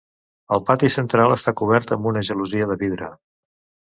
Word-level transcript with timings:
El 0.55 0.61
pati 0.69 0.87
central 0.95 1.33
està 1.35 1.53
cobert 1.59 1.93
amb 1.97 2.09
una 2.13 2.25
gelosia 2.29 2.69
de 2.71 2.79
vidre. 2.85 3.11